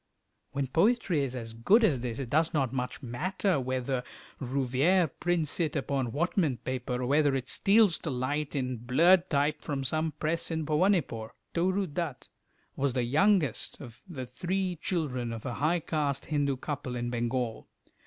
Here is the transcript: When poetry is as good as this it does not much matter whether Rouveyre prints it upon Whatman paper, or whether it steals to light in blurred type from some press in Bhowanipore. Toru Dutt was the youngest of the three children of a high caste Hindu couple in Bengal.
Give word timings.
When 0.53 0.65
poetry 0.65 1.21
is 1.23 1.35
as 1.35 1.53
good 1.53 1.83
as 1.83 1.99
this 1.99 2.17
it 2.17 2.31
does 2.31 2.55
not 2.55 2.73
much 2.73 3.03
matter 3.03 3.59
whether 3.59 4.01
Rouveyre 4.39 5.11
prints 5.19 5.59
it 5.59 5.75
upon 5.75 6.11
Whatman 6.11 6.57
paper, 6.57 7.03
or 7.03 7.05
whether 7.05 7.35
it 7.35 7.49
steals 7.49 7.99
to 7.99 8.09
light 8.09 8.55
in 8.55 8.77
blurred 8.77 9.29
type 9.29 9.61
from 9.61 9.83
some 9.83 10.13
press 10.13 10.49
in 10.49 10.65
Bhowanipore. 10.65 11.33
Toru 11.53 11.85
Dutt 11.85 12.29
was 12.75 12.93
the 12.93 13.03
youngest 13.03 13.79
of 13.79 14.01
the 14.07 14.25
three 14.25 14.75
children 14.81 15.31
of 15.31 15.45
a 15.45 15.53
high 15.53 15.79
caste 15.81 16.25
Hindu 16.25 16.57
couple 16.57 16.95
in 16.95 17.11
Bengal. 17.11 17.67